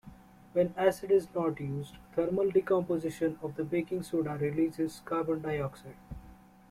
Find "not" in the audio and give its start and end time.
1.35-1.59